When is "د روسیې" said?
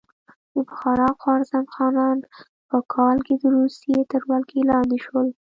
3.37-3.99